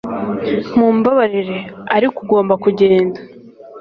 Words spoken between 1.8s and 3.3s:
ariko ugomba kugenda